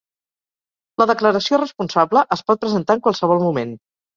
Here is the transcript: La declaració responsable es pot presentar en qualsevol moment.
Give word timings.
La 1.01 1.07
declaració 1.11 1.61
responsable 1.61 2.25
es 2.37 2.45
pot 2.51 2.65
presentar 2.67 2.99
en 2.99 3.05
qualsevol 3.07 3.47
moment. 3.49 3.79